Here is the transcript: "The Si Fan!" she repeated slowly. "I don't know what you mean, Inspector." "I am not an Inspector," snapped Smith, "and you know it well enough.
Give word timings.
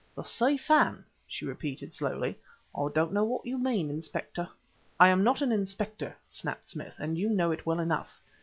"The 0.15 0.23
Si 0.23 0.57
Fan!" 0.57 1.05
she 1.27 1.45
repeated 1.45 1.93
slowly. 1.93 2.35
"I 2.75 2.87
don't 2.91 3.13
know 3.13 3.23
what 3.23 3.45
you 3.45 3.59
mean, 3.59 3.91
Inspector." 3.91 4.49
"I 4.99 5.09
am 5.09 5.23
not 5.23 5.43
an 5.43 5.51
Inspector," 5.51 6.15
snapped 6.27 6.67
Smith, 6.69 6.95
"and 6.97 7.19
you 7.19 7.29
know 7.29 7.51
it 7.51 7.67
well 7.67 7.79
enough. 7.79 8.19